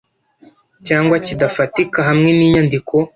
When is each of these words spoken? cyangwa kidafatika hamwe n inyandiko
cyangwa 0.87 1.15
kidafatika 1.25 1.99
hamwe 2.07 2.29
n 2.37 2.39
inyandiko 2.45 2.95